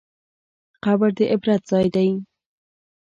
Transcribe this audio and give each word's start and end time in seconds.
قبر 0.83 1.09
د 1.17 1.19
عبرت 1.31 1.61
ځای 1.71 1.87
دی. 1.95 2.07